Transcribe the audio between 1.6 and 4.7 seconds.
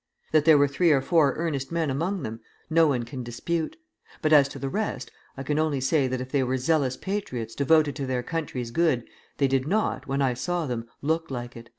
men among them, no one can dispute; but as to the